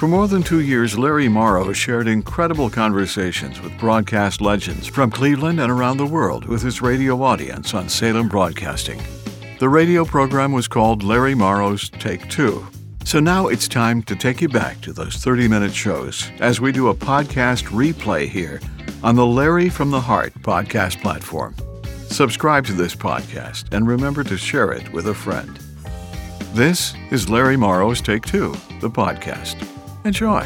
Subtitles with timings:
[0.00, 5.60] For more than two years, Larry Morrow shared incredible conversations with broadcast legends from Cleveland
[5.60, 8.98] and around the world with his radio audience on Salem Broadcasting.
[9.58, 12.66] The radio program was called Larry Morrow's Take Two.
[13.04, 16.72] So now it's time to take you back to those 30 minute shows as we
[16.72, 18.58] do a podcast replay here
[19.02, 21.54] on the Larry from the Heart podcast platform.
[22.08, 25.58] Subscribe to this podcast and remember to share it with a friend.
[26.54, 29.69] This is Larry Morrow's Take Two, the podcast.
[30.04, 30.40] Enjoy.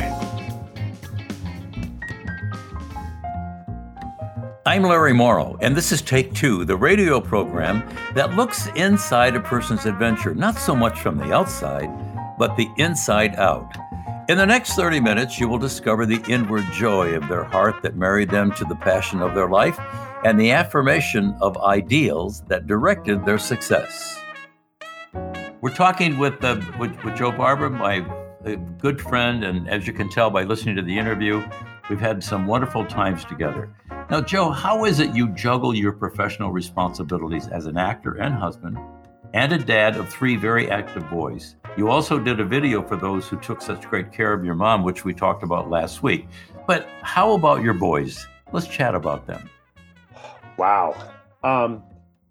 [4.67, 9.41] I'm Larry Morrow, and this is Take Two, the radio program that looks inside a
[9.41, 11.89] person's adventure, not so much from the outside,
[12.37, 13.71] but the inside out.
[14.29, 17.95] In the next 30 minutes, you will discover the inward joy of their heart that
[17.95, 19.79] married them to the passion of their life
[20.25, 24.21] and the affirmation of ideals that directed their success.
[25.61, 28.01] We're talking with, uh, with, with Joe Barbara, my
[28.45, 31.43] a good friend, and as you can tell by listening to the interview,
[31.89, 33.75] we've had some wonderful times together.
[34.11, 38.79] Now, Joe, how is it you juggle your professional responsibilities as an actor and husband
[39.33, 41.57] and a dad of three very active boys?
[41.77, 44.83] You also did a video for those who took such great care of your mom,
[44.83, 46.29] which we talked about last week.
[46.67, 48.27] But how about your boys?
[48.53, 49.49] Let's chat about them.
[50.57, 51.13] Wow.
[51.43, 51.83] Um,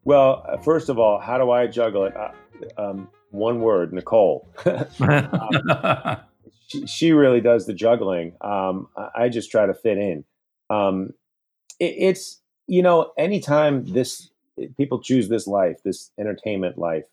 [0.05, 2.15] well, first of all, how do I juggle it?
[2.15, 2.31] Uh,
[2.77, 4.47] um, one word, Nicole.
[4.65, 6.17] um,
[6.67, 8.33] she, she, really does the juggling.
[8.41, 10.23] Um, I, just try to fit in.
[10.69, 11.13] Um,
[11.79, 14.29] it, it's you know, anytime this
[14.77, 17.05] people choose this life, this entertainment life,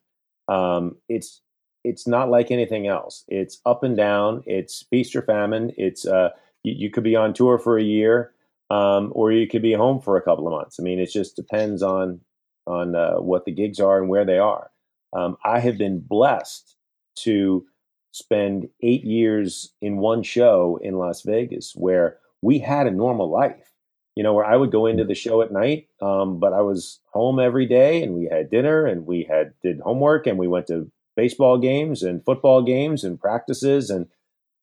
[0.47, 1.41] um, it's
[1.85, 3.25] it's not like anything else.
[3.29, 4.43] It's up and down.
[4.47, 5.73] It's feast or famine.
[5.79, 6.31] It's uh,
[6.63, 8.33] you, you could be on tour for a year,
[8.69, 10.79] um, or you could be home for a couple of months.
[10.79, 12.21] I mean, it just depends on
[12.67, 14.70] on uh, what the gigs are and where they are.
[15.13, 16.77] Um, I have been blessed
[17.21, 17.67] to
[18.13, 23.73] spend eight years in one show in Las Vegas where we had a normal life.
[24.17, 27.01] You know, where I would go into the show at night, um, but I was
[27.13, 30.67] home every day, and we had dinner, and we had did homework, and we went
[30.67, 34.09] to baseball games and football games and practices, and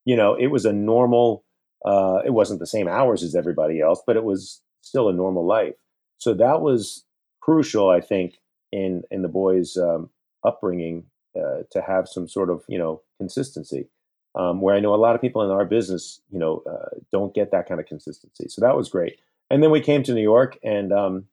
[0.06, 1.44] you know, it was a normal.
[1.86, 5.46] Uh, it wasn't the same hours as everybody else, but it was still a normal
[5.46, 5.75] life.
[6.18, 7.06] So that was
[7.40, 8.40] crucial, I think,
[8.72, 10.09] in in the boys' um,
[10.47, 11.03] upbringing
[11.38, 13.90] uh, to have some sort of you know consistency.
[14.35, 17.34] Um, where I know a lot of people in our business, you know, uh, don't
[17.34, 18.47] get that kind of consistency.
[18.50, 19.19] So that was great.
[19.50, 21.25] And then we came to New York, and um,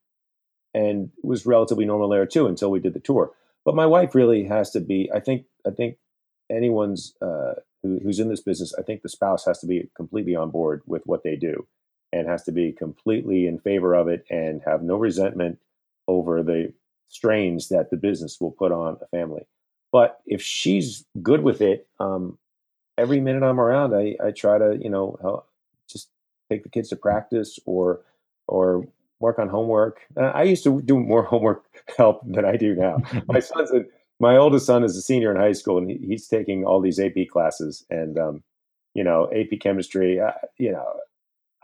[0.73, 3.33] and was relatively normal there too until we did the tour.
[3.65, 5.11] But my wife really has to be.
[5.15, 5.45] I think.
[5.67, 5.97] I think
[6.51, 8.75] anyone's uh, who, who's in this business.
[8.79, 11.67] I think the spouse has to be completely on board with what they do,
[12.13, 15.59] and has to be completely in favor of it, and have no resentment
[16.07, 16.73] over the
[17.09, 19.47] strains that the business will put on a family.
[19.93, 22.39] But if she's good with it, um,
[22.99, 25.49] every minute I'm around, I, I try to, you know, help,
[25.89, 26.09] just
[26.51, 28.01] take the kids to practice or,
[28.49, 28.87] or
[29.21, 30.01] work on homework.
[30.17, 31.65] Uh, I used to do more homework
[31.97, 32.99] help than I do now.
[33.29, 33.85] my son's a,
[34.21, 36.99] my oldest son is a senior in high school and he, he's taking all these
[36.99, 38.43] AP classes and, um,
[38.95, 40.85] you know, AP chemistry, uh, you know,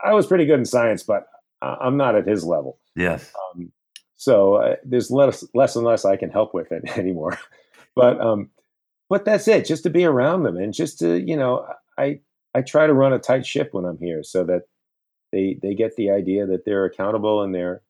[0.03, 1.27] I was pretty good in science, but
[1.61, 2.79] I'm not at his level.
[2.95, 3.31] Yes.
[3.55, 3.70] Um,
[4.21, 7.39] so uh, there's less less and less I can help with it anymore.
[7.95, 8.51] but um,
[9.09, 9.65] but that's it.
[9.65, 11.65] Just to be around them and just to you know,
[11.97, 12.19] I
[12.53, 14.65] I try to run a tight ship when I'm here so that
[15.31, 17.81] they they get the idea that they're accountable and they're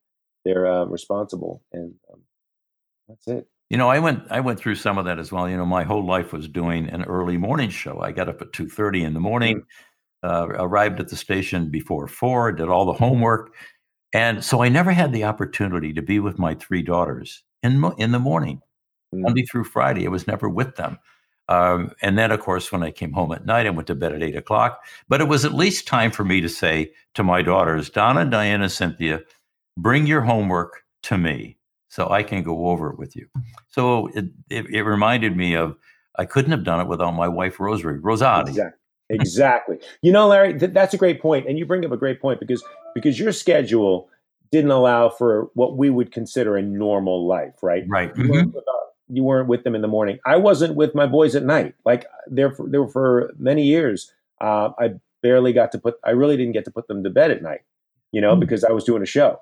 [0.46, 2.22] they're uh, responsible and um,
[3.10, 3.48] that's it.
[3.70, 5.50] You know, I went I went through some of that as well.
[5.50, 8.00] You know, my whole life was doing an early morning show.
[8.00, 9.64] I got up at two thirty in the morning,
[10.24, 10.30] mm.
[10.30, 13.52] uh, arrived at the station before four, did all the homework,
[14.14, 18.12] and so I never had the opportunity to be with my three daughters in in
[18.12, 18.62] the morning,
[19.14, 19.22] mm.
[19.22, 20.06] Monday through Friday.
[20.06, 20.98] I was never with them.
[21.50, 24.14] Um, and then, of course, when I came home at night, I went to bed
[24.14, 24.84] at eight o'clock.
[25.10, 28.70] But it was at least time for me to say to my daughters, Donna, Diana,
[28.70, 29.20] Cynthia,
[29.78, 31.58] bring your homework to me
[31.90, 33.28] so I can go over it with you.
[33.68, 35.76] So it, it, it reminded me of
[36.18, 38.50] I couldn't have done it without my wife, Rosary, Rosati.
[38.50, 38.78] Exactly.
[39.10, 39.78] Exactly.
[40.02, 42.40] you know, Larry, th- that's a great point, and you bring up a great point
[42.40, 44.10] because because your schedule
[44.52, 47.84] didn't allow for what we would consider a normal life, right?
[47.88, 48.12] Right.
[48.16, 48.32] You, mm-hmm.
[48.32, 50.20] weren't, with, uh, you weren't with them in the morning.
[50.26, 51.76] I wasn't with my boys at night.
[51.86, 54.12] Like there, for, there for many years,
[54.42, 55.96] uh, I barely got to put.
[56.04, 57.62] I really didn't get to put them to bed at night,
[58.12, 58.42] you know, mm-hmm.
[58.42, 59.40] because I was doing a show.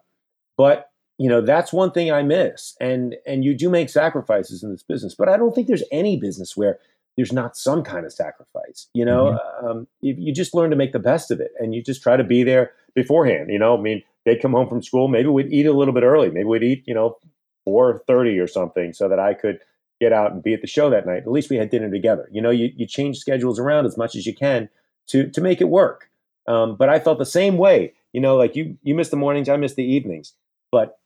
[0.57, 2.75] But you know, that's one thing I miss.
[2.79, 6.17] And and you do make sacrifices in this business, but I don't think there's any
[6.17, 6.79] business where
[7.17, 8.87] there's not some kind of sacrifice.
[8.93, 9.67] You know, mm-hmm.
[9.67, 12.15] um, you, you, just learn to make the best of it, and you just try
[12.15, 13.49] to be there beforehand.
[13.49, 15.07] You know, I mean, they'd come home from school.
[15.07, 16.29] Maybe we'd eat a little bit early.
[16.29, 17.17] Maybe we'd eat, you know,
[17.65, 19.59] four thirty or something, so that I could
[19.99, 21.23] get out and be at the show that night.
[21.23, 22.29] At least we had dinner together.
[22.31, 24.69] You know, you, you change schedules around as much as you can
[25.07, 26.09] to to make it work.
[26.47, 27.93] Um, but I felt the same way.
[28.13, 30.33] You know, like you you miss the mornings, I miss the evenings.
[30.71, 30.97] But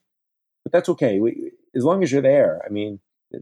[0.64, 1.20] but that's okay.
[1.20, 3.00] We, as long as you're there, I mean,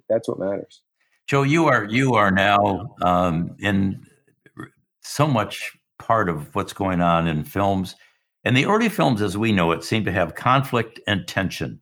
[0.10, 0.82] that's what matters.
[1.28, 4.06] Joe, you are you are now um, in
[5.02, 7.96] so much part of what's going on in films.
[8.44, 11.82] And the early films, as we know it, seem to have conflict and tension.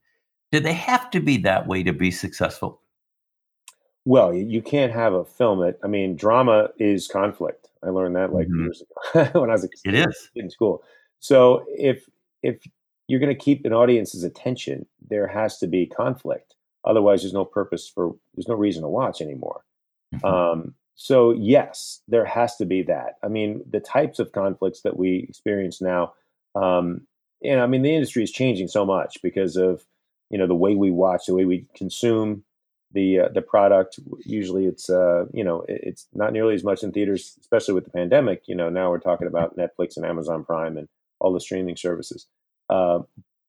[0.52, 2.82] Did they have to be that way to be successful?
[4.06, 7.70] Well, you can't have a film that I mean, drama is conflict.
[7.84, 8.64] I learned that like mm-hmm.
[8.64, 8.82] years
[9.14, 10.30] ago when I was a it is.
[10.36, 10.84] in school.
[11.20, 12.10] So if
[12.42, 12.60] if
[13.08, 16.56] you're going to keep an audience's attention, there has to be conflict.
[16.86, 19.64] Otherwise, there's no purpose for there's no reason to watch anymore.
[20.16, 20.26] Mm-hmm.
[20.26, 23.18] Um, so yes, there has to be that.
[23.24, 26.14] I mean, the types of conflicts that we experience now,
[26.56, 27.02] um,
[27.44, 29.86] and I mean, the industry is changing so much because of
[30.30, 32.44] you know the way we watch, the way we consume
[32.92, 34.00] the uh, the product.
[34.26, 37.92] Usually, it's uh, you know it's not nearly as much in theaters, especially with the
[37.92, 38.44] pandemic.
[38.48, 40.88] You know, now we're talking about Netflix and Amazon Prime and
[41.20, 42.28] all the streaming services.
[42.70, 43.00] Uh,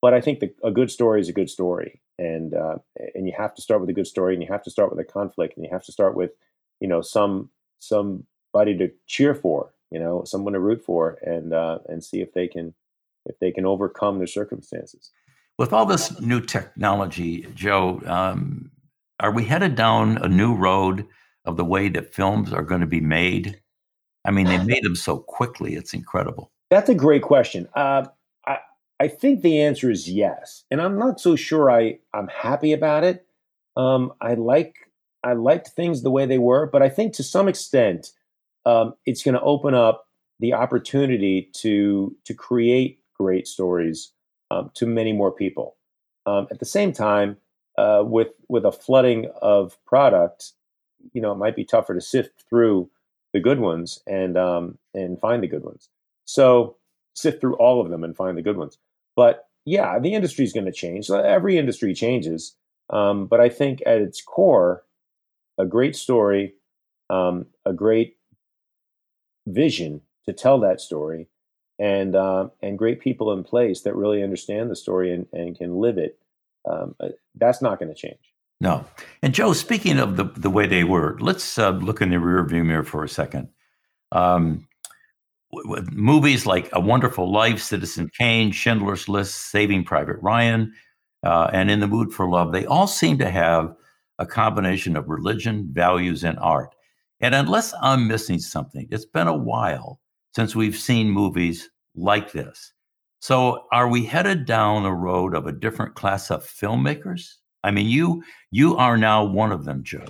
[0.02, 2.76] but I think the, a good story is a good story, and uh,
[3.14, 5.00] and you have to start with a good story, and you have to start with
[5.00, 6.32] a conflict, and you have to start with
[6.80, 7.50] you know some
[7.80, 12.32] somebody to cheer for, you know, someone to root for, and uh, and see if
[12.32, 12.74] they can
[13.26, 15.10] if they can overcome their circumstances.
[15.58, 18.70] With all this new technology, Joe, um,
[19.20, 21.06] are we headed down a new road
[21.44, 23.60] of the way that films are going to be made?
[24.24, 26.50] I mean, they made them so quickly; it's incredible.
[26.70, 27.68] That's a great question.
[27.74, 28.06] Uh,
[28.46, 28.58] I
[28.98, 33.04] I think the answer is yes, and I'm not so sure I I'm happy about
[33.04, 33.26] it.
[33.76, 34.76] Um, I like
[35.22, 38.12] I liked things the way they were, but I think to some extent
[38.64, 40.06] um, it's going to open up
[40.38, 44.12] the opportunity to to create great stories
[44.50, 45.76] um, to many more people.
[46.24, 47.36] Um, at the same time,
[47.76, 50.52] uh, with with a flooding of product,
[51.12, 52.88] you know, it might be tougher to sift through
[53.34, 55.90] the good ones and um, and find the good ones.
[56.24, 56.76] So
[57.14, 58.78] sift through all of them and find the good ones.
[59.16, 61.10] But yeah, the industry is going to change.
[61.10, 62.56] Every industry changes,
[62.88, 64.84] um, but I think at its core,
[65.58, 66.54] a great story,
[67.10, 68.16] um, a great
[69.46, 71.28] vision to tell that story,
[71.80, 75.80] and uh, and great people in place that really understand the story and, and can
[75.80, 76.18] live it.
[76.70, 78.20] Um, uh, that's not going to change.
[78.60, 78.84] No.
[79.22, 82.64] And Joe, speaking of the the way they were, let's uh, look in the rearview
[82.64, 83.48] mirror for a second.
[84.12, 84.68] Um,
[85.90, 90.72] movies like A Wonderful Life, Citizen Kane, Schindler's List, Saving Private Ryan,
[91.24, 93.74] uh, and In the Mood for Love, they all seem to have
[94.18, 96.74] a combination of religion, values, and art.
[97.20, 99.98] And unless I'm missing something, it's been a while
[100.34, 102.72] since we've seen movies like this.
[103.20, 107.34] So are we headed down a road of a different class of filmmakers?
[107.62, 110.06] I mean, you you are now one of them, Joe.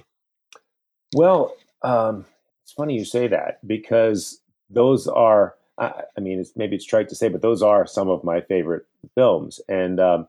[1.14, 2.24] Well, um,
[2.62, 5.56] it's funny you say that because those are.
[5.78, 8.42] I, I mean, it's, maybe it's trite to say, but those are some of my
[8.42, 10.28] favorite films, and um,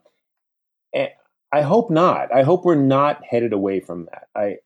[0.92, 1.10] and
[1.52, 2.34] I hope not.
[2.34, 4.28] I hope we're not headed away from that.
[4.34, 4.56] I,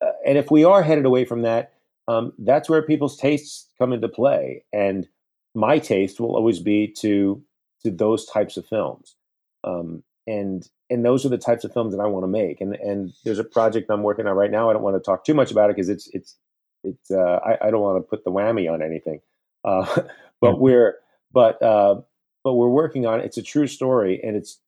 [0.00, 1.74] uh, and if we are headed away from that,
[2.08, 4.64] um, that's where people's tastes come into play.
[4.72, 5.08] And
[5.54, 7.42] my taste will always be to
[7.82, 9.16] to those types of films.
[9.64, 12.60] Um, and and those are the types of films that I want to make.
[12.60, 14.70] And and there's a project I'm working on right now.
[14.70, 16.36] I don't want to talk too much about it because it's it's
[16.84, 19.20] it's uh, I, I, don't want to put the whammy on anything.
[19.62, 19.84] Uh,
[20.40, 20.60] but mm-hmm.
[20.62, 20.94] we're
[21.32, 22.00] but uh,
[22.42, 23.26] but we're working on it.
[23.26, 24.58] It's a true story, and it's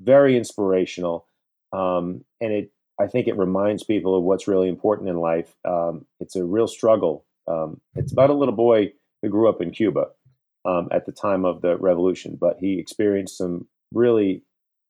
[0.00, 1.26] very inspirational.
[1.70, 5.54] Um, and it, I think it reminds people of what's really important in life.
[5.64, 7.24] Um, it's a real struggle.
[7.46, 10.08] Um, it's about a little boy who grew up in Cuba
[10.64, 14.42] um, at the time of the revolution, but he experienced some really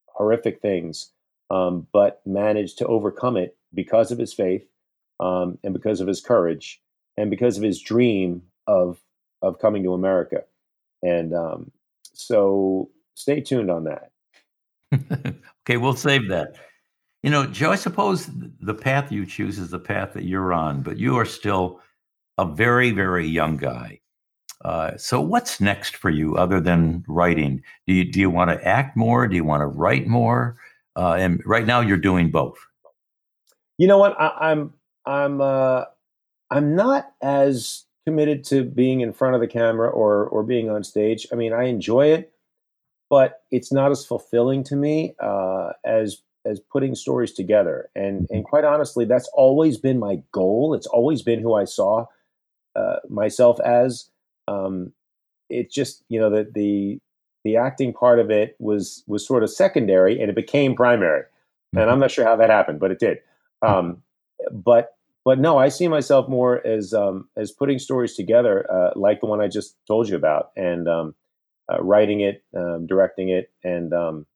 [0.09, 1.13] horrific things,
[1.51, 4.67] um, but managed to overcome it because of his faith
[5.21, 6.81] um, and because of his courage
[7.17, 8.99] and because of his dream of
[9.41, 10.43] of coming to America.
[11.03, 11.33] And
[12.13, 14.11] so, stay tuned on that.
[15.63, 16.57] okay, we'll save that.
[17.29, 18.27] You know, Joe, I suppose
[18.59, 21.79] the path you choose is the path that you're on, but you are still
[22.39, 24.01] a very, very young guy.
[24.65, 27.63] Uh, so, what's next for you other than writing?
[27.87, 29.29] Do you do you want to act more?
[29.29, 30.57] Do you want to write more?
[30.97, 32.57] Uh, and right now, you're doing both.
[33.77, 34.19] You know what?
[34.19, 34.73] I, I'm
[35.05, 35.85] I'm uh,
[36.51, 40.83] I'm not as committed to being in front of the camera or or being on
[40.83, 41.27] stage.
[41.31, 42.33] I mean, I enjoy it
[43.11, 46.19] but it's not as fulfilling to me uh, as
[46.49, 47.91] as putting stories together.
[47.95, 50.75] And and quite honestly, that's always been my goal.
[50.75, 52.07] It's always been who I saw
[52.75, 54.09] uh, myself as.
[54.47, 54.93] Um,
[55.51, 56.99] it just you know that the
[57.45, 61.23] the acting part of it was was sort of secondary, and it became primary.
[61.77, 63.19] And I'm not sure how that happened, but it did.
[63.61, 64.03] Um,
[64.51, 69.21] but but no, I see myself more as um, as putting stories together, uh, like
[69.21, 71.15] the one I just told you about, and um,
[71.71, 74.27] uh, writing it, um, directing it, and um,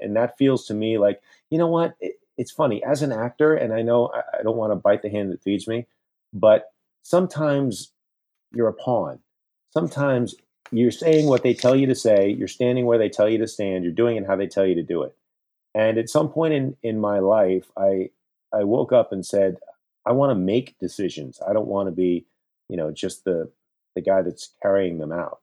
[0.00, 1.20] and that feels to me like
[1.50, 4.56] you know what it, it's funny as an actor, and I know I, I don't
[4.56, 5.86] want to bite the hand that feeds me,
[6.32, 6.72] but
[7.02, 7.92] sometimes
[8.52, 9.18] you're a pawn.
[9.70, 10.34] Sometimes
[10.70, 13.46] you're saying what they tell you to say, you're standing where they tell you to
[13.46, 15.14] stand, you're doing it how they tell you to do it.
[15.74, 18.10] And at some point in in my life, I
[18.52, 19.56] I woke up and said,
[20.04, 21.40] I want to make decisions.
[21.46, 22.26] I don't want to be,
[22.68, 23.50] you know, just the
[23.94, 25.40] the guy that's carrying them out.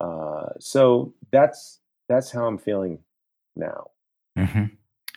[0.00, 2.98] Uh, so that's that's how I'm feeling
[3.56, 3.88] now.
[4.38, 4.64] Mm-hmm.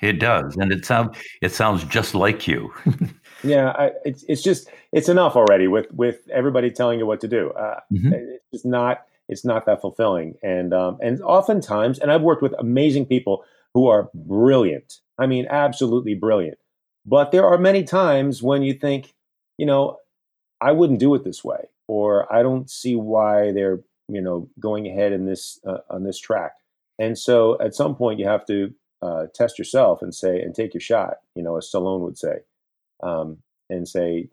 [0.02, 2.72] It does, and it sounds it sounds just like you.
[3.44, 7.28] yeah, I, it's it's just it's enough already with with everybody telling you what to
[7.28, 7.50] do.
[7.52, 8.14] Uh, mm-hmm.
[8.14, 12.54] It's just not it's not that fulfilling, and um, and oftentimes, and I've worked with
[12.60, 15.00] amazing people who are brilliant.
[15.18, 16.60] I mean, absolutely brilliant.
[17.06, 19.16] But there are many times when you think,
[19.58, 19.98] you know,
[20.62, 23.80] I wouldn't do it this way, or I don't see why they're
[24.10, 26.54] you know going ahead in this uh, on this track.
[27.00, 30.74] And so at some point you have to uh, test yourself and say and take
[30.74, 31.18] your shot.
[31.36, 32.40] You know, as Stallone would say,
[33.04, 33.38] um,
[33.70, 34.30] and say,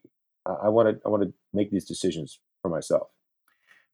[0.46, 3.08] I want to I want to make these decisions for myself.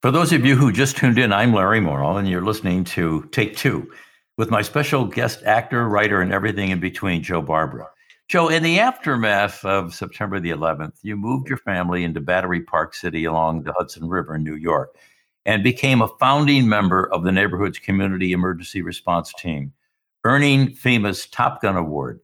[0.03, 3.29] For those of you who just tuned in, I'm Larry Morrow, and you're listening to
[3.33, 3.91] Take Two
[4.37, 7.89] with my special guest actor, writer, and everything in between, Joe Barbara.
[8.27, 12.95] Joe, in the aftermath of September the 11th, you moved your family into Battery Park
[12.95, 14.95] City along the Hudson River in New York
[15.47, 19.73] and became a founding member of the neighborhood's community emergency response team,
[20.25, 22.21] earning FEMA's Top Gun Award.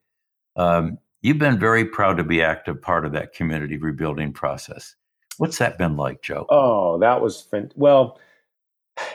[0.56, 4.94] Um, you've been very proud to be active part of that community rebuilding process.
[5.38, 6.46] What's that been like, Joe?
[6.48, 7.70] Oh, that was fun.
[7.74, 8.18] Well,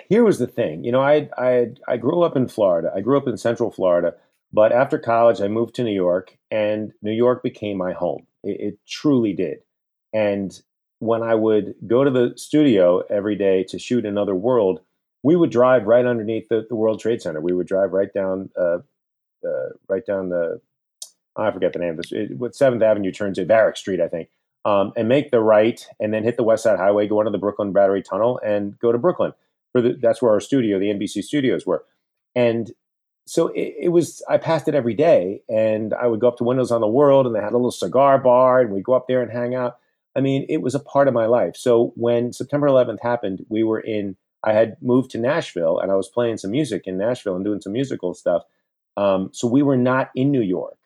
[0.08, 0.84] here was the thing.
[0.84, 2.91] You know, I I I grew up in Florida.
[2.96, 4.13] I grew up in Central Florida
[4.53, 8.27] but after college, I moved to New York, and New York became my home.
[8.43, 9.60] It, it, truly did.
[10.13, 10.60] And
[11.01, 14.81] when I would go to the studio every day to shoot Another World,
[15.24, 17.41] we would drive right underneath the, the World Trade Center.
[17.41, 18.77] We would drive right down, uh,
[19.43, 20.62] uh, right down the,
[21.36, 22.12] I forget the name of this.
[22.12, 24.29] It, what Seventh Avenue turns to Varick Street, I think,
[24.63, 27.39] um, and make the right, and then hit the West Side Highway, go under the
[27.39, 29.34] Brooklyn Battery Tunnel, and go to Brooklyn.
[29.72, 31.84] For the, that's where our studio, the NBC studios, were.
[32.36, 32.72] And
[33.25, 36.43] so it, it, was i passed it every day and i would go up to
[36.43, 39.08] windows on the world and they had a little cigar bar and we'd go up
[39.08, 39.77] there and hang out
[40.15, 41.55] i mean it was a part of my life.
[41.55, 45.95] So when september 11th happened we were in i had moved to nashville and i
[45.95, 48.43] was playing some music in nashville and doing some musical stuff.
[48.97, 50.77] Um, so we were not in new york.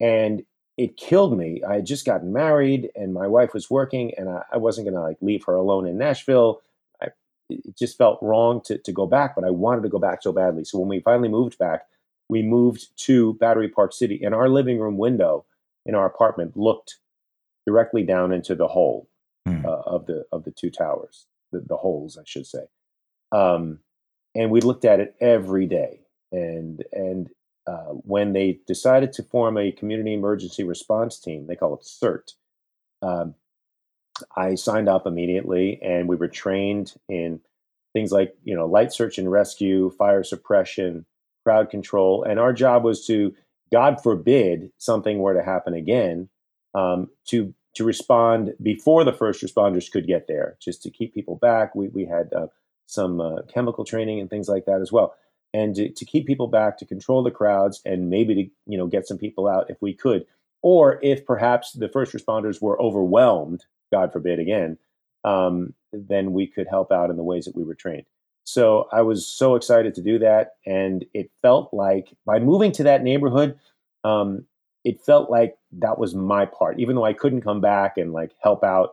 [0.00, 0.44] And
[0.76, 1.62] it killed me.
[1.66, 4.94] I had just gotten married and my wife was working and i, I wasn't going
[4.94, 6.62] to like leave her alone in nashville.
[7.50, 10.32] It just felt wrong to, to go back, but I wanted to go back so
[10.32, 10.64] badly.
[10.64, 11.82] So when we finally moved back,
[12.28, 15.44] we moved to Battery Park City, and our living room window
[15.84, 16.98] in our apartment looked
[17.66, 19.08] directly down into the hole
[19.46, 19.64] hmm.
[19.64, 22.66] uh, of the of the two towers, the, the holes, I should say.
[23.32, 23.80] Um,
[24.34, 26.00] and we looked at it every day.
[26.32, 27.28] And and
[27.66, 32.32] uh, when they decided to form a community emergency response team, they call it CERT.
[33.02, 33.34] Um,
[34.36, 37.40] I signed up immediately, and we were trained in
[37.92, 41.06] things like you know light search and rescue, fire suppression,
[41.44, 43.34] crowd control, and our job was to,
[43.72, 46.28] God forbid, something were to happen again,
[46.74, 51.36] um, to to respond before the first responders could get there, just to keep people
[51.36, 51.74] back.
[51.74, 52.46] We we had uh,
[52.86, 55.14] some uh, chemical training and things like that as well,
[55.52, 58.86] and to, to keep people back, to control the crowds, and maybe to you know
[58.86, 60.26] get some people out if we could,
[60.62, 63.64] or if perhaps the first responders were overwhelmed
[63.94, 64.76] God forbid again,
[65.24, 68.06] um, then we could help out in the ways that we were trained.
[68.42, 70.56] So I was so excited to do that.
[70.66, 73.58] And it felt like by moving to that neighborhood,
[74.02, 74.44] um,
[74.84, 76.78] it felt like that was my part.
[76.78, 78.90] Even though I couldn't come back and like help out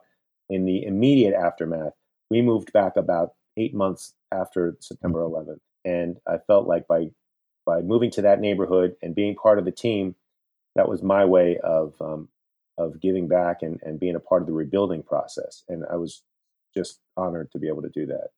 [0.49, 1.93] in the immediate aftermath,
[2.29, 5.59] we moved back about eight months after September 11th.
[5.83, 7.11] And I felt like by
[7.65, 10.15] by moving to that neighborhood and being part of the team,
[10.75, 12.29] that was my way of um,
[12.77, 15.63] of giving back and, and being a part of the rebuilding process.
[15.67, 16.23] And I was
[16.73, 18.29] just honored to be able to do that.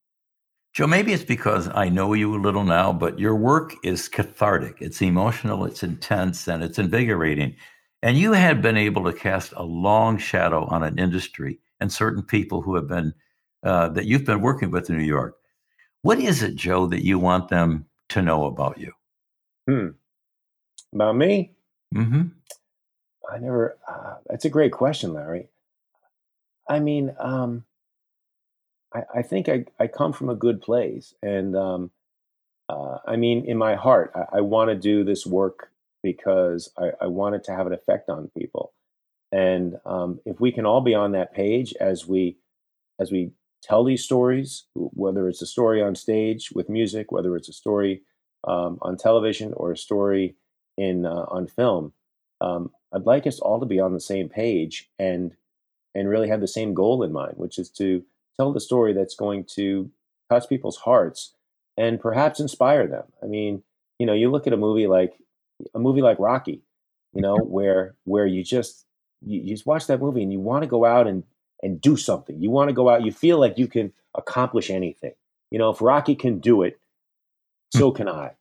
[0.73, 4.77] Joe, maybe it's because I know you a little now, but your work is cathartic.
[4.81, 7.55] It's emotional, it's intense, and it's invigorating.
[8.01, 12.23] And you had been able to cast a long shadow on an industry and certain
[12.23, 13.13] people who have been,
[13.61, 15.37] uh, that you've been working with in New York.
[16.01, 18.93] What is it, Joe, that you want them to know about you?
[19.67, 19.89] Hmm.
[20.91, 21.53] About me?
[21.93, 22.23] Mm-hmm.
[23.31, 23.77] I never.
[23.87, 25.47] Uh, that's a great question, Larry.
[26.67, 27.63] I mean, um,
[28.93, 31.91] I, I, think I, I come from a good place, and um,
[32.69, 35.71] uh, I mean, in my heart, I, I want to do this work
[36.01, 38.73] because I, I want it to have an effect on people,
[39.31, 42.37] And um, if we can all be on that page as we
[42.99, 43.31] as we
[43.63, 48.03] tell these stories, whether it's a story on stage with music, whether it's a story
[48.43, 50.35] um, on television or a story
[50.77, 51.93] in uh, on film,
[52.41, 55.35] um, I'd like us all to be on the same page and
[55.95, 58.03] and really have the same goal in mind, which is to
[58.37, 59.89] tell the story that's going to
[60.29, 61.33] touch people's hearts
[61.77, 63.03] and perhaps inspire them.
[63.21, 63.63] I mean,
[63.99, 65.13] you know, you look at a movie like
[65.73, 66.61] a movie like Rocky,
[67.13, 68.85] you know, where where you just
[69.21, 71.23] you, you just watch that movie and you want to go out and
[71.61, 72.41] and do something.
[72.41, 73.05] You want to go out.
[73.05, 75.13] You feel like you can accomplish anything.
[75.49, 76.79] You know, if Rocky can do it,
[77.73, 77.79] hmm.
[77.79, 78.31] so can I.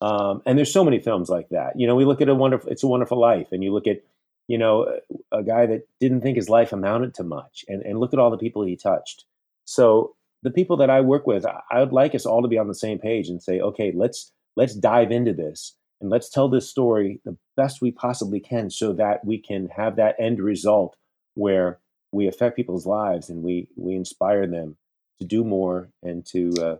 [0.00, 1.78] Um, and there's so many films like that.
[1.78, 4.02] You know, we look at a wonderful, It's a Wonderful Life, and you look at,
[4.48, 5.00] you know,
[5.32, 8.30] a guy that didn't think his life amounted to much, and and look at all
[8.30, 9.24] the people he touched.
[9.64, 12.68] So the people that I work with, I would like us all to be on
[12.68, 16.68] the same page and say, okay, let's let's dive into this and let's tell this
[16.68, 20.96] story the best we possibly can, so that we can have that end result
[21.34, 21.80] where
[22.12, 24.76] we affect people's lives and we we inspire them
[25.18, 26.76] to do more and to uh,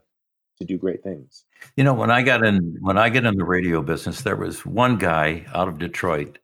[0.58, 1.44] to do great things.
[1.76, 4.66] You know, when I got in when I get in the radio business, there was
[4.66, 6.38] one guy out of Detroit.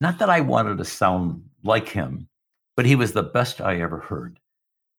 [0.00, 2.28] Not that I wanted to sound like him,
[2.76, 4.38] but he was the best I ever heard.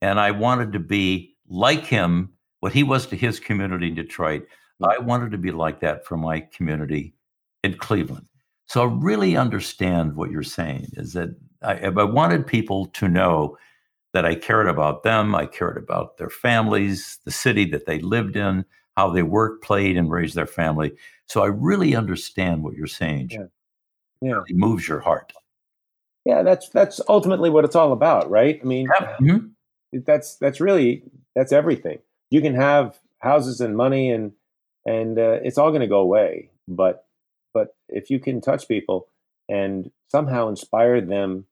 [0.02, 4.46] And I wanted to be like him, what he was to his community in Detroit.
[4.82, 5.06] I mm-hmm.
[5.06, 7.14] wanted to be like that for my community
[7.64, 8.28] in Cleveland.
[8.68, 11.30] So I really understand what you're saying is that
[11.64, 13.58] I, I wanted people to know
[14.14, 18.36] that I cared about them, I cared about their families, the city that they lived
[18.36, 18.66] in,
[18.98, 20.92] how they worked, played, and raised their family.
[21.28, 23.30] So I really understand what you're saying.
[23.32, 23.46] Yeah.
[24.22, 24.42] Yeah.
[24.48, 25.34] It moves your heart.
[26.26, 28.60] Yeah, that's that's ultimately what it's all about, right?
[28.62, 29.48] I mean, mm-hmm.
[30.06, 31.04] that's that's really
[31.36, 32.00] that's everything.
[32.30, 34.34] You can have houses and money and
[34.86, 37.06] and uh, it's all going to go away, but
[37.54, 39.08] but if you can touch people
[39.48, 41.46] and somehow inspire them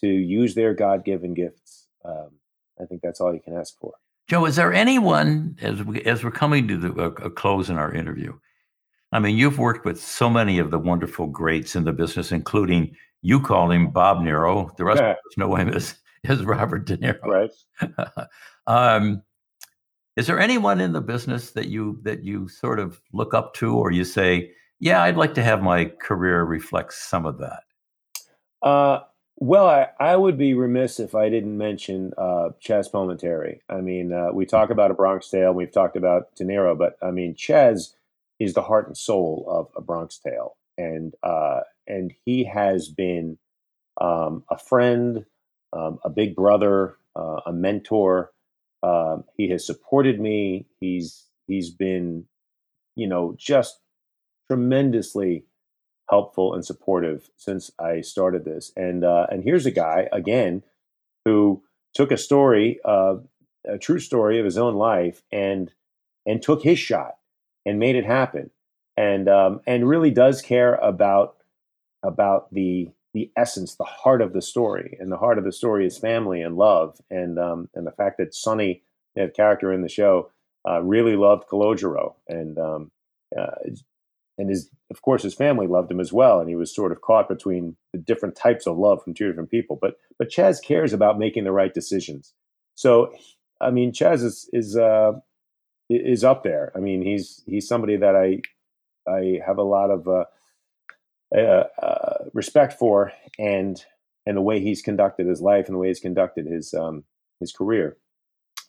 [0.00, 2.30] to use their God-given gifts, um,
[2.80, 3.94] I think that's all you can ask for.
[4.28, 7.76] Joe, is there anyone as we, as we're coming to the, a, a close in
[7.76, 8.32] our interview?
[9.14, 12.96] I mean, you've worked with so many of the wonderful greats in the business, including
[13.22, 14.72] you call him Bob Nero.
[14.76, 15.12] The rest yeah.
[15.12, 15.94] of us know him as,
[16.28, 17.22] as Robert De Niro.
[17.24, 18.26] Right.
[18.66, 19.22] um,
[20.16, 23.76] is there anyone in the business that you that you sort of look up to,
[23.76, 24.50] or you say,
[24.80, 27.62] "Yeah, I'd like to have my career reflect some of that"?
[28.62, 29.00] Uh,
[29.36, 33.60] well, I, I, would be remiss if I didn't mention uh, Chazz Palminteri.
[33.68, 36.96] I mean, uh, we talk about a Bronx Tale, we've talked about De Niro, but
[37.02, 37.94] I mean, Chazz
[38.38, 43.38] is the heart and soul of a Bronx Tale, and uh, and he has been
[44.00, 45.24] um, a friend,
[45.72, 48.32] um, a big brother, uh, a mentor.
[48.82, 50.66] Um, he has supported me.
[50.80, 52.26] He's he's been,
[52.96, 53.80] you know, just
[54.48, 55.44] tremendously
[56.10, 58.72] helpful and supportive since I started this.
[58.76, 60.62] And uh, and here's a guy again
[61.24, 61.62] who
[61.94, 63.16] took a story, uh,
[63.66, 65.72] a true story of his own life, and
[66.26, 67.14] and took his shot
[67.66, 68.50] and made it happen,
[68.96, 71.36] and um, and really does care about
[72.02, 75.86] about the the essence, the heart of the story, and the heart of the story
[75.86, 78.82] is family and love, and um, and the fact that Sonny,
[79.14, 80.30] the character in the show,
[80.68, 82.90] uh, really loved Calogero, and um,
[83.38, 83.54] uh,
[84.38, 86.40] and his of course his family loved him as well.
[86.40, 89.50] And he was sort of caught between the different types of love from two different
[89.50, 89.78] people.
[89.80, 92.34] But but chazz cares about making the right decisions.
[92.74, 93.12] So
[93.60, 95.12] i mean Chazz is is uh
[95.96, 96.72] is up there.
[96.74, 98.40] I mean he's he's somebody that i
[99.10, 100.24] i have a lot of uh,
[101.36, 103.84] uh, uh, respect for and
[104.26, 107.04] and the way he's conducted his life and the way he's conducted his um
[107.40, 107.96] his career.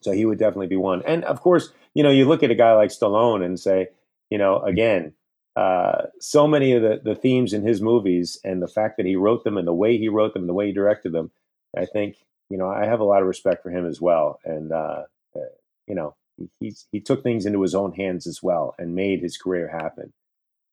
[0.02, 1.02] So he would definitely be one.
[1.06, 3.90] And of course you know you look at a guy like stallone and say
[4.30, 5.14] you know again
[5.56, 9.16] uh, so many of the, the themes in his movies and the fact that he
[9.16, 11.32] wrote them and the way he wrote them and the way he directed them,
[11.78, 12.18] I think,
[12.50, 14.40] you know, I have a lot of respect for him as well.
[14.44, 15.04] And, uh,
[15.36, 15.40] uh,
[15.88, 16.16] you know,
[16.60, 20.14] he's, he took things into his own hands as well and made his career happen.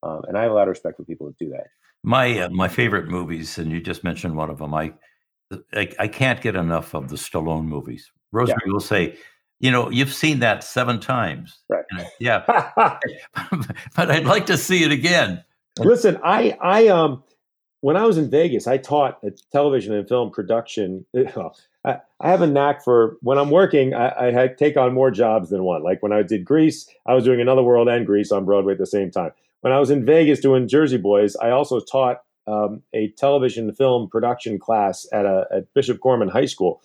[0.01, 1.67] Um, and I have a lot of respect for people who do that.
[2.03, 4.93] My, uh, my favorite movies, and you just mentioned one of them, I,
[5.73, 8.11] I, I can't get enough of the Stallone movies.
[8.31, 8.73] Rosemary yeah.
[8.73, 9.17] will say,
[9.59, 11.59] you know, you've seen that seven times.
[11.69, 11.85] Right.
[12.19, 12.43] yeah.
[13.95, 15.43] but I'd like to see it again.
[15.79, 17.23] Listen, I, I, um,
[17.83, 19.19] when I was in Vegas, I taught
[19.51, 21.05] television and film production.
[21.85, 25.49] I, I have a knack for when I'm working, I, I take on more jobs
[25.49, 25.83] than one.
[25.83, 28.79] Like when I did Grease, I was doing Another World and Grease on Broadway at
[28.79, 29.31] the same time.
[29.61, 34.09] When I was in Vegas doing Jersey Boys, I also taught um, a television film
[34.09, 36.81] production class at a at Bishop Gorman High School,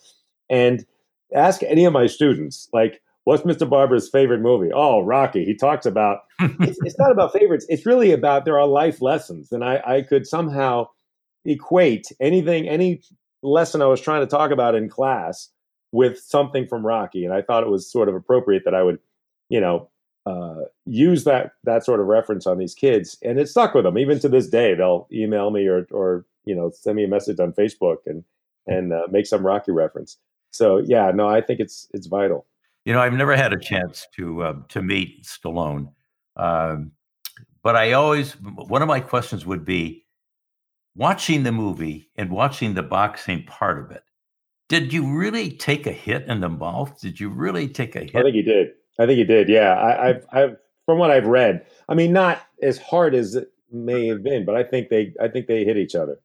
[0.48, 0.86] and
[1.34, 3.68] ask any of my students, like, what's Mr.
[3.68, 4.70] Barbara's favorite movie?
[4.72, 5.44] Oh, Rocky.
[5.44, 7.66] He talks about it's, it's, not about favorites.
[7.68, 10.88] It's really about there are life lessons, and I, I could somehow
[11.44, 13.02] equate anything, any
[13.42, 15.50] lesson I was trying to talk about in class
[15.92, 18.98] with something from Rocky, and I thought it was sort of appropriate that I would,
[19.48, 19.88] you know,
[20.26, 23.96] uh, use that that sort of reference on these kids, and it stuck with them.
[23.96, 27.40] Even to this day, they'll email me or or you know send me a message
[27.40, 28.24] on Facebook and
[28.66, 30.18] and uh, make some Rocky reference.
[30.50, 32.46] So yeah, no, I think it's it's vital.
[32.84, 35.92] You know, I've never had a chance to uh, to meet Stallone,
[36.36, 36.92] um,
[37.62, 40.04] but I always one of my questions would be
[40.94, 44.02] watching the movie and watching the boxing part of it.
[44.68, 47.00] Did you really take a hit in the mouth?
[47.00, 48.16] Did you really take a hit?
[48.16, 48.68] I think you did.
[48.98, 49.48] I think you did.
[49.48, 51.64] Yeah, I, I've, I've, from what I've read.
[51.88, 55.28] I mean, not as hard as it may have been, but I think they, I
[55.28, 56.18] think they hit each other.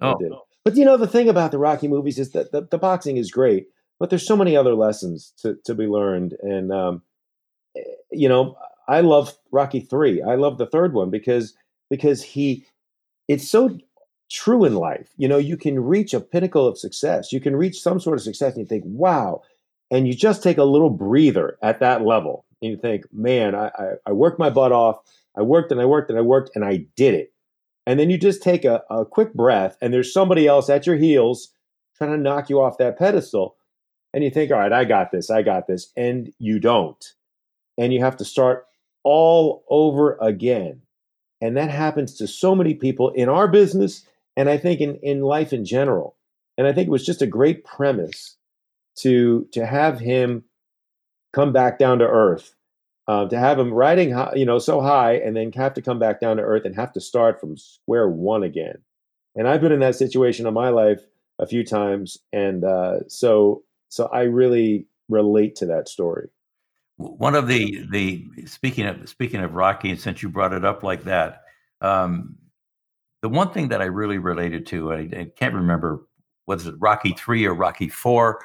[0.00, 0.16] Oh.
[0.64, 3.30] But you know, the thing about the Rocky movies is that the, the boxing is
[3.30, 6.34] great, but there's so many other lessons to to be learned.
[6.42, 7.02] And um,
[7.76, 10.22] eh, you know, I love Rocky three.
[10.22, 11.54] I love the third one because
[11.90, 12.66] because he,
[13.28, 13.78] it's so
[14.30, 15.10] true in life.
[15.16, 17.32] You know, you can reach a pinnacle of success.
[17.32, 19.42] You can reach some sort of success, and you think, wow,
[19.90, 23.70] and you just take a little breather at that level and you think man I,
[23.78, 24.98] I, I, worked my butt off
[25.36, 27.32] i worked and i worked and i worked and i did it
[27.86, 30.96] and then you just take a, a quick breath and there's somebody else at your
[30.96, 31.50] heels
[31.96, 33.56] trying to knock you off that pedestal
[34.12, 37.14] and you think all right i got this i got this and you don't
[37.76, 38.66] and you have to start
[39.04, 40.82] all over again
[41.40, 44.04] and that happens to so many people in our business
[44.36, 46.16] and i think in, in life in general
[46.56, 48.36] and i think it was just a great premise
[48.96, 50.44] to to have him
[51.32, 52.54] come back down to earth,
[53.06, 55.98] uh, to have him riding, high, you know, so high, and then have to come
[55.98, 58.78] back down to earth and have to start from square one again.
[59.36, 61.00] And I've been in that situation in my life
[61.38, 66.28] a few times, and uh, so so I really relate to that story.
[66.98, 70.82] One of the the speaking of speaking of Rocky, and since you brought it up
[70.82, 71.42] like that,
[71.80, 72.36] um,
[73.22, 76.06] the one thing that I really related to, I, I can't remember
[76.46, 78.40] was it Rocky three or Rocky four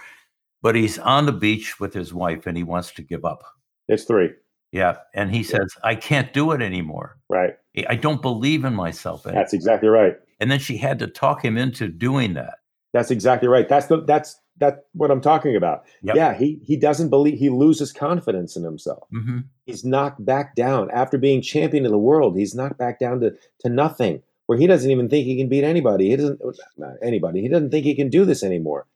[0.64, 3.44] but he's on the beach with his wife and he wants to give up.
[3.90, 4.32] It's three.
[4.72, 4.96] Yeah.
[5.14, 7.18] And he says, I can't do it anymore.
[7.30, 7.56] Right.
[7.88, 9.44] I don't believe in myself anymore.
[9.44, 10.16] That's exactly right.
[10.40, 12.56] And then she had to talk him into doing that.
[12.94, 13.68] That's exactly right.
[13.68, 15.84] That's the that's that's what I'm talking about.
[16.04, 16.16] Yep.
[16.16, 19.08] Yeah, he he doesn't believe he loses confidence in himself.
[19.14, 19.40] Mm-hmm.
[19.66, 22.38] He's knocked back down after being champion of the world.
[22.38, 25.64] He's knocked back down to to nothing, where he doesn't even think he can beat
[25.64, 26.10] anybody.
[26.10, 26.40] He doesn't
[26.78, 27.42] not anybody.
[27.42, 28.88] He doesn't think he can do this anymore.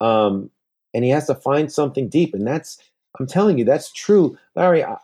[0.00, 0.50] Um,
[0.94, 2.34] and he has to find something deep.
[2.34, 2.78] And that's,
[3.18, 4.38] I'm telling you, that's true.
[4.54, 4.96] Larry, I,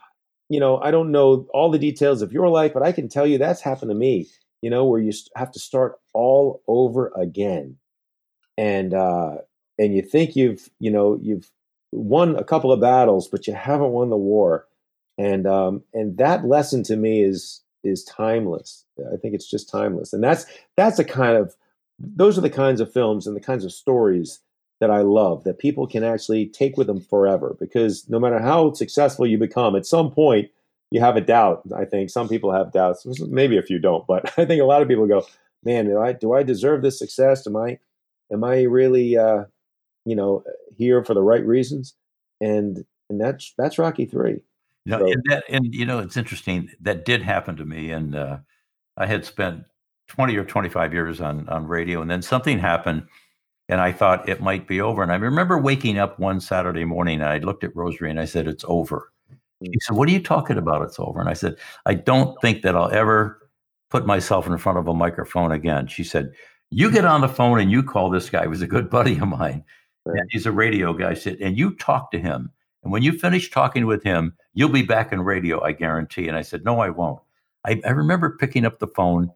[0.48, 3.26] you know, I don't know all the details of your life, but I can tell
[3.26, 4.28] you that's happened to me,
[4.62, 7.76] you know, where you have to start all over again.
[8.56, 9.38] And, uh,
[9.78, 11.50] and you think you've, you know, you've
[11.92, 14.66] won a couple of battles, but you haven't won the war.
[15.18, 18.84] And, um, and that lesson to me is, is timeless.
[19.12, 20.12] I think it's just timeless.
[20.12, 21.54] And that's, that's a kind of,
[21.98, 24.40] those are the kinds of films and the kinds of stories
[24.80, 27.56] that I love that people can actually take with them forever.
[27.60, 30.50] Because no matter how successful you become, at some point
[30.94, 31.62] you have a doubt.
[31.76, 33.04] I think some people have doubts.
[33.20, 35.26] Maybe a few don't, but I think a lot of people go,
[35.64, 37.46] "Man, do I do I deserve this success?
[37.48, 37.78] Am I
[38.32, 39.44] am I really uh,
[40.04, 40.42] you know
[40.76, 41.94] here for the right reasons?"
[42.40, 44.40] And and that's that's Rocky three.
[44.86, 48.14] No, so, and, that, and you know it's interesting that did happen to me, and
[48.14, 48.38] uh,
[48.96, 49.64] I had spent
[50.08, 53.06] twenty or twenty five years on on radio, and then something happened
[53.68, 55.02] and I thought it might be over.
[55.02, 58.24] And I remember waking up one Saturday morning and I looked at Rosary, and I
[58.24, 59.10] said, It's over.
[59.62, 59.74] She mm.
[59.80, 60.82] said, What are you talking about?
[60.82, 61.20] It's over.
[61.20, 63.48] And I said, I don't think that I'll ever
[63.90, 65.86] put myself in front of a microphone again.
[65.86, 66.32] She said,
[66.70, 69.18] You get on the phone and you call this guy, he was a good buddy
[69.18, 69.64] of mine.
[70.04, 70.20] Right.
[70.20, 71.14] And he's a radio guy.
[71.14, 72.50] Said, and you talk to him.
[72.82, 76.28] And when you finish talking with him, you'll be back in radio, I guarantee.
[76.28, 77.20] And I said, No, I won't.
[77.64, 79.30] I, I remember picking up the phone,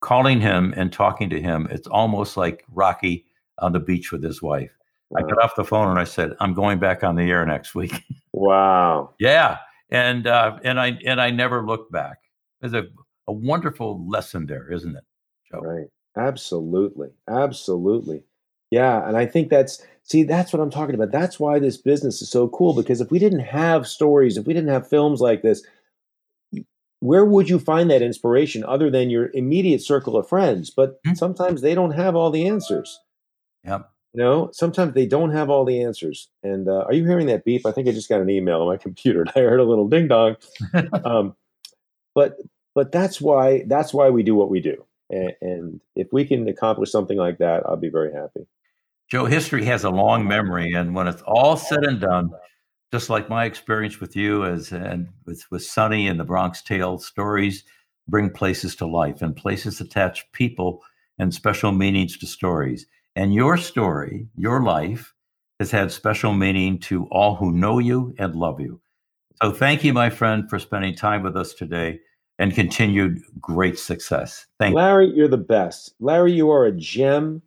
[0.00, 1.68] calling him and talking to him.
[1.70, 3.26] It's almost like Rocky
[3.58, 4.70] on the beach with his wife.
[5.10, 5.20] Wow.
[5.20, 7.74] I got off the phone and I said, "I'm going back on the air next
[7.74, 8.02] week."
[8.38, 9.14] Wow.
[9.18, 12.18] yeah, and uh, and I and I never looked back.
[12.60, 12.84] There's a
[13.26, 15.04] a wonderful lesson there, isn't it,
[15.50, 15.60] Joe?
[15.60, 15.86] Right.
[16.16, 17.08] Absolutely.
[17.28, 18.24] Absolutely.
[18.70, 21.12] Yeah, and I think that's see that's what I'm talking about.
[21.12, 24.54] That's why this business is so cool because if we didn't have stories, if we
[24.54, 25.62] didn't have films like this,
[27.00, 30.70] where would you find that inspiration other than your immediate circle of friends?
[30.70, 31.14] But mm-hmm.
[31.14, 33.00] sometimes they don't have all the answers.
[33.64, 33.90] Yep.
[34.14, 36.28] You know, sometimes they don't have all the answers.
[36.42, 37.66] And uh, are you hearing that beep?
[37.66, 39.26] I think I just got an email on my computer.
[39.34, 40.36] I heard a little ding dong.
[41.04, 41.36] um,
[42.14, 42.38] but
[42.74, 44.84] but that's why that's why we do what we do.
[45.10, 48.46] And, and if we can accomplish something like that, I'll be very happy.
[49.08, 52.30] Joe, history has a long memory, and when it's all said and done,
[52.92, 56.98] just like my experience with you as and with with Sonny and the Bronx Tale
[56.98, 57.64] stories
[58.08, 60.82] bring places to life, and places attach people
[61.18, 62.86] and special meanings to stories.
[63.14, 65.14] And your story, your life,
[65.58, 68.80] has had special meaning to all who know you and love you.
[69.42, 72.00] So thank you, my friend, for spending time with us today
[72.38, 74.46] and continued great success.
[74.58, 74.76] Thank you.
[74.76, 75.24] Larry, you.
[75.24, 75.94] are the best.
[76.00, 77.42] Larry, you are a gem.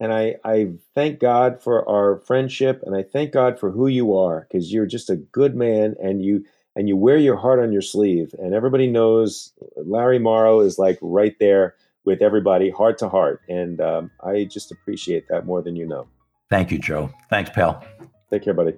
[0.00, 4.16] And I, I thank God for our friendship and I thank God for who you
[4.16, 7.72] are because you're just a good man and you and you wear your heart on
[7.72, 8.34] your sleeve.
[8.38, 13.42] And everybody knows Larry Morrow is like right there with everybody, heart to heart.
[13.48, 16.08] And um, I just appreciate that more than you know.
[16.48, 17.12] Thank you, Joe.
[17.28, 17.84] Thanks, pal.
[18.30, 18.74] Take care, buddy.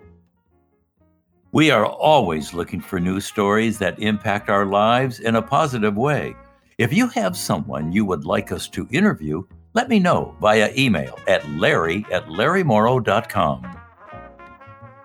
[1.52, 6.35] We are always looking for news stories that impact our lives in a positive way.
[6.78, 11.18] If you have someone you would like us to interview, let me know via email
[11.26, 13.78] at larry at larrymorrow.com.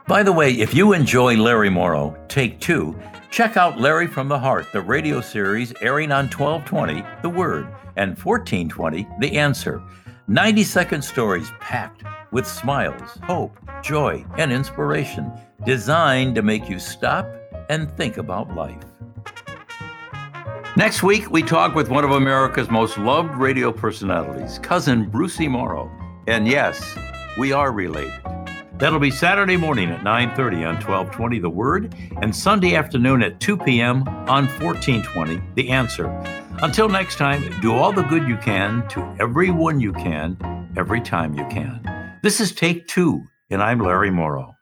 [0.08, 2.98] By the way, if you enjoy Larry Morrow, Take Two,
[3.30, 8.18] check out Larry from the Heart, the radio series airing on 1220, The Word, and
[8.18, 9.84] 1420, The Answer.
[10.30, 15.30] 90 second stories packed with smiles, hope, joy, and inspiration
[15.66, 17.28] designed to make you stop
[17.70, 18.84] and think about life.
[20.78, 25.90] Next week, we talk with one of America's most loved radio personalities, cousin Brucie Morrow.
[26.28, 26.96] And yes,
[27.36, 28.14] we are related.
[28.74, 33.58] That'll be Saturday morning at 9:30 on 1220 The Word and Sunday afternoon at 2
[33.58, 34.08] p.m.
[34.30, 36.10] on 1420 The Answer.
[36.62, 40.38] Until next time, do all the good you can to everyone you can
[40.78, 41.82] every time you can.
[42.22, 44.54] This is Take 2 and I'm Larry Morrow.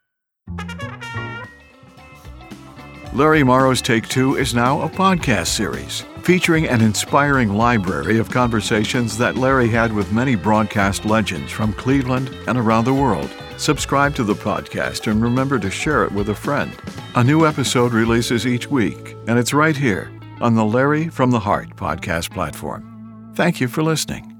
[3.16, 9.18] Larry Morrow's Take Two is now a podcast series featuring an inspiring library of conversations
[9.18, 13.30] that Larry had with many broadcast legends from Cleveland and around the world.
[13.56, 16.76] Subscribe to the podcast and remember to share it with a friend.
[17.16, 21.40] A new episode releases each week, and it's right here on the Larry from the
[21.40, 23.32] Heart podcast platform.
[23.34, 24.35] Thank you for listening.